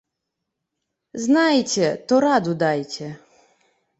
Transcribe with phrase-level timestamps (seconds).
[1.25, 3.07] Знаеце, то раду дайце!